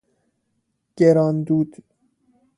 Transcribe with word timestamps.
گران 0.97 1.43
دود 1.43 1.83